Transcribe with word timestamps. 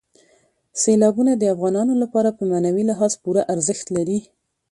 سیلابونه 0.81 1.31
د 1.37 1.43
افغانانو 1.53 1.93
لپاره 2.03 2.29
په 2.37 2.43
معنوي 2.51 2.83
لحاظ 2.89 3.13
پوره 3.23 3.41
ارزښت 3.53 3.87
لري. 3.97 4.19